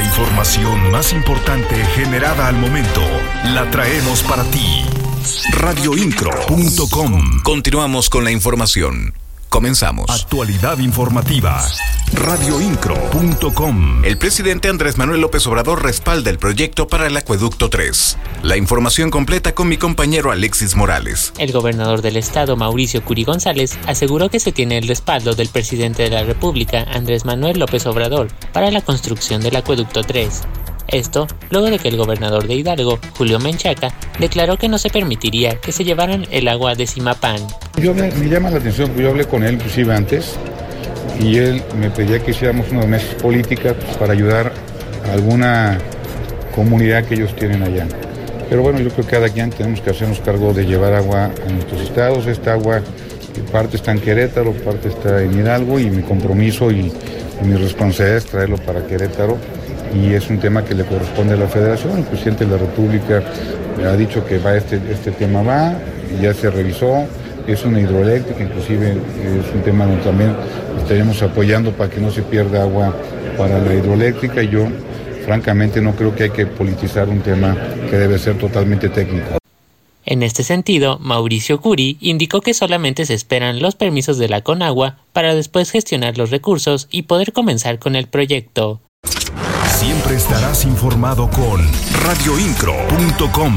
[0.00, 3.02] La información más importante generada al momento
[3.44, 4.82] la traemos para ti.
[5.52, 7.42] Radioincro.com.
[7.42, 9.19] Continuamos con la información.
[9.50, 10.08] Comenzamos.
[10.08, 11.60] Actualidad informativa.
[12.12, 14.04] Radioincro.com.
[14.04, 18.16] El presidente Andrés Manuel López Obrador respalda el proyecto para el acueducto 3.
[18.44, 21.32] La información completa con mi compañero Alexis Morales.
[21.36, 26.04] El gobernador del estado, Mauricio Curi González, aseguró que se tiene el respaldo del presidente
[26.04, 30.42] de la República, Andrés Manuel López Obrador, para la construcción del acueducto 3.
[30.86, 35.60] Esto luego de que el gobernador de Hidalgo, Julio Menchaca, declaró que no se permitiría
[35.60, 37.46] que se llevaran el agua de Simapán.
[37.80, 40.34] Yo me, llama la atención, yo hablé con él inclusive antes
[41.18, 44.52] y él me pedía que hiciéramos unos meses políticas para ayudar
[45.08, 45.78] a alguna
[46.54, 47.86] comunidad que ellos tienen allá.
[48.50, 51.52] Pero bueno, yo creo que cada quien tenemos que hacernos cargo de llevar agua a
[51.52, 52.26] nuestros estados.
[52.26, 52.82] Esta agua,
[53.50, 56.92] parte está en Querétaro, parte está en Hidalgo y mi compromiso y,
[57.42, 59.38] y mi responsabilidad es traerlo para Querétaro
[59.94, 61.98] y es un tema que le corresponde a la federación.
[61.98, 63.22] El presidente de la República
[63.86, 65.74] ha dicho que va este, este tema va,
[66.20, 67.06] ya se revisó,
[67.46, 70.34] es una hidroeléctrica, inclusive es un tema donde también
[70.78, 72.94] estaremos apoyando para que no se pierda agua
[73.36, 74.66] para la hidroeléctrica y yo
[75.24, 77.56] francamente no creo que hay que politizar un tema
[77.88, 79.38] que debe ser totalmente técnico.
[80.04, 84.96] En este sentido, Mauricio Curi indicó que solamente se esperan los permisos de la Conagua
[85.12, 88.80] para después gestionar los recursos y poder comenzar con el proyecto.
[89.66, 91.60] Siempre estarás informado con
[92.02, 93.54] radioincro.com.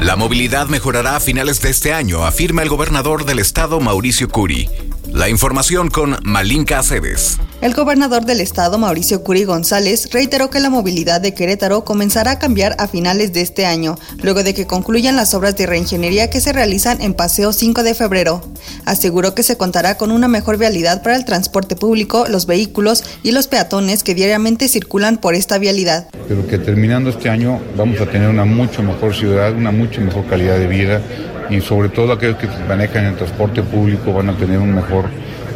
[0.00, 4.66] La movilidad mejorará a finales de este año, afirma el gobernador del estado Mauricio Curi.
[5.08, 7.38] La información con Malinka Aceves.
[7.60, 12.38] El gobernador del estado, Mauricio Curi González, reiteró que la movilidad de Querétaro comenzará a
[12.38, 16.40] cambiar a finales de este año, luego de que concluyan las obras de reingeniería que
[16.40, 18.42] se realizan en Paseo 5 de febrero.
[18.84, 23.32] Aseguró que se contará con una mejor vialidad para el transporte público, los vehículos y
[23.32, 26.08] los peatones que diariamente circulan por esta vialidad.
[26.28, 30.26] Pero que terminando este año vamos a tener una mucho mejor ciudad, una mucho mejor
[30.26, 31.02] calidad de vida
[31.50, 35.06] y sobre todo aquellos que manejan el transporte público van a tener un mejor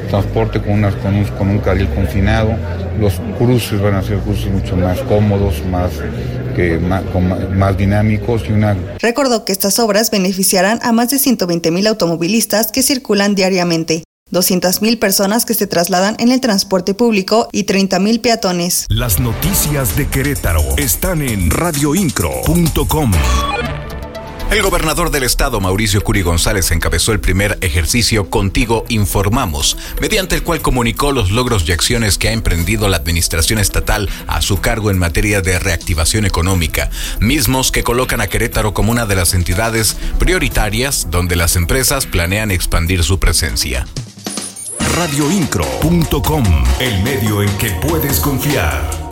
[0.08, 2.54] transporte con, unas, con, un, con un carril confinado,
[3.00, 5.90] los cruces van a ser cruces mucho más cómodos, más,
[6.54, 7.02] que, más,
[7.54, 8.76] más dinámicos y una...
[9.00, 14.04] Recordó que estas obras beneficiarán a más de 120 mil automovilistas que circulan diariamente.
[14.32, 18.86] 200.000 personas que se trasladan en el transporte público y 30.000 peatones.
[18.88, 23.12] Las noticias de Querétaro están en radioincro.com.
[24.54, 30.44] El gobernador del estado, Mauricio Curi González, encabezó el primer ejercicio Contigo Informamos, mediante el
[30.44, 34.92] cual comunicó los logros y acciones que ha emprendido la administración estatal a su cargo
[34.92, 36.88] en materia de reactivación económica,
[37.18, 42.52] mismos que colocan a Querétaro como una de las entidades prioritarias donde las empresas planean
[42.52, 43.88] expandir su presencia.
[44.94, 46.44] Radioincro.com,
[46.78, 49.03] el medio en que puedes confiar.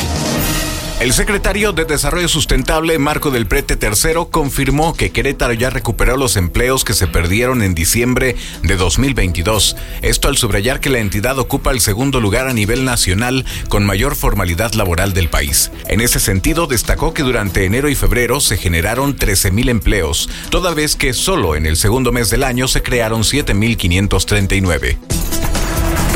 [1.03, 6.37] El secretario de Desarrollo Sustentable, Marco del Prete III, confirmó que Querétaro ya recuperó los
[6.37, 9.77] empleos que se perdieron en diciembre de 2022.
[10.03, 14.15] Esto al subrayar que la entidad ocupa el segundo lugar a nivel nacional con mayor
[14.15, 15.73] formalidad laboral del país.
[15.89, 20.95] En ese sentido, destacó que durante enero y febrero se generaron 13.000 empleos, toda vez
[20.95, 25.12] que solo en el segundo mes del año se crearon 7.539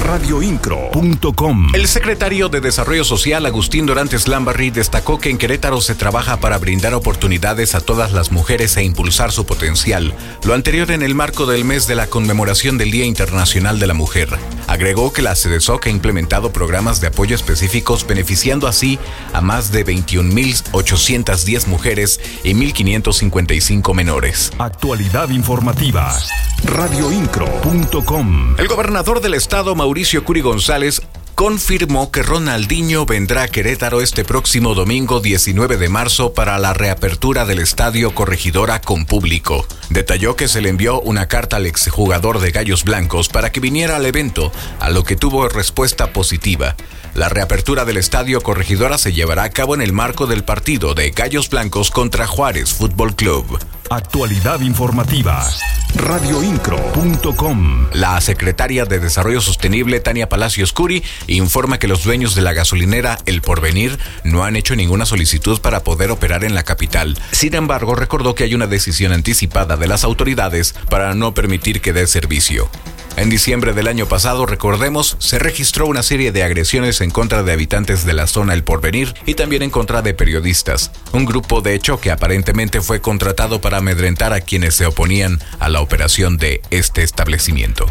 [0.07, 1.75] radioincro.com.
[1.75, 6.59] El secretario de Desarrollo Social, Agustín Dorantes Lambarri, destacó que en Querétaro se trabaja para
[6.59, 10.15] brindar oportunidades a todas las mujeres e impulsar su potencial.
[10.45, 13.95] Lo anterior en el marco del mes de la conmemoración del Día Internacional de la
[13.95, 14.29] Mujer.
[14.69, 19.01] Agregó que la CDSOC ha implementado programas de apoyo específicos beneficiando así
[19.33, 24.53] a más de 21.810 mujeres y 1.555 menores.
[24.59, 26.17] Actualidad informativa.
[26.65, 28.55] Radioincro.com.
[28.59, 31.01] El gobernador del estado, Mauricio Curi González,
[31.35, 37.47] confirmó que Ronaldinho vendrá a Querétaro este próximo domingo 19 de marzo para la reapertura
[37.47, 39.67] del estadio Corregidora con público.
[39.89, 43.97] Detalló que se le envió una carta al exjugador de Gallos Blancos para que viniera
[43.97, 46.77] al evento, a lo que tuvo respuesta positiva.
[47.15, 51.11] La reapertura del estadio Corregidora se llevará a cabo en el marco del partido de
[51.11, 53.59] Gallos Blancos contra Juárez Fútbol Club.
[53.91, 55.49] Actualidad informativa.
[55.95, 57.87] Radioincro.com.
[57.93, 63.19] La secretaria de Desarrollo Sostenible, Tania Palacios Curi, informa que los dueños de la gasolinera
[63.27, 67.17] El Porvenir no han hecho ninguna solicitud para poder operar en la capital.
[67.31, 71.93] Sin embargo, recordó que hay una decisión anticipada de las autoridades para no permitir que
[71.93, 72.69] dé servicio.
[73.17, 77.53] En diciembre del año pasado, recordemos, se registró una serie de agresiones en contra de
[77.53, 80.91] habitantes de la zona El Porvenir y también en contra de periodistas.
[81.13, 85.71] Un grupo de hecho que aparentemente fue contratado para amedrentar a quienes se oponían a
[85.71, 87.87] la operación de este establecimiento.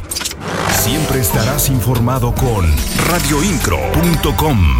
[0.83, 2.71] Siempre estarás informado con
[3.07, 4.79] radioincro.com.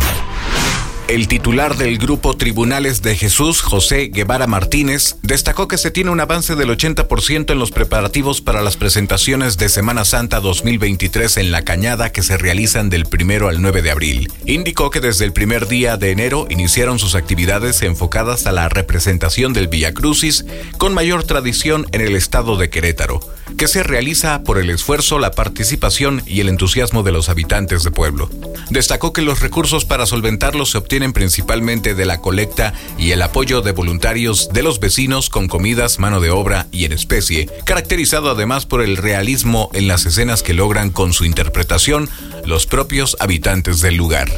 [1.08, 6.20] El titular del grupo Tribunales de Jesús, José Guevara Martínez, destacó que se tiene un
[6.20, 11.62] avance del 80% en los preparativos para las presentaciones de Semana Santa 2023 en La
[11.62, 14.32] Cañada que se realizan del primero al 9 de abril.
[14.48, 19.54] Indicó que desde el primer día de enero iniciaron sus actividades enfocadas a la representación
[19.54, 20.44] del Via Crucis
[20.80, 23.20] con mayor tradición en el estado de Querétaro,
[23.58, 27.92] que se realiza por el esfuerzo, la participación y el entusiasmo de los habitantes de
[27.92, 28.28] pueblo.
[28.72, 33.62] Destacó que los recursos para solventarlos se obtienen principalmente de la colecta y el apoyo
[33.62, 38.66] de voluntarios de los vecinos con comidas, mano de obra y en especie, caracterizado además
[38.66, 42.10] por el realismo en las escenas que logran con su interpretación
[42.46, 44.32] los propios habitantes del lugar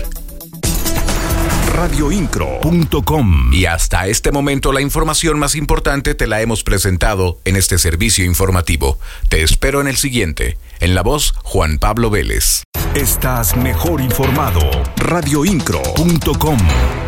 [1.75, 3.53] radioincro.com.
[3.53, 8.25] Y hasta este momento la información más importante te la hemos presentado en este servicio
[8.25, 8.98] informativo.
[9.30, 10.57] Te espero en el siguiente.
[10.80, 12.63] En la voz, Juan Pablo Vélez.
[12.95, 14.60] Estás mejor informado.
[14.98, 17.06] radioincro.com.